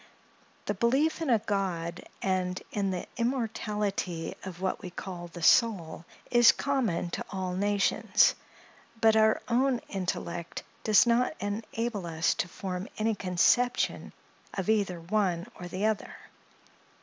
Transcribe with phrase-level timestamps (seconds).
[0.65, 6.05] The belief in a God, and in the immortality of what we call the soul,
[6.31, 8.33] is common to all nations;
[8.99, 14.11] but our own intellect does not enable us to form any conception
[14.55, 16.15] of either one or the other.